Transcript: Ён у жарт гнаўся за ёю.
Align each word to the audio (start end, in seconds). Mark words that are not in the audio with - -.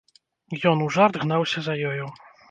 Ён 0.69 0.77
у 0.85 0.87
жарт 0.95 1.19
гнаўся 1.25 1.63
за 1.67 1.75
ёю. 1.91 2.09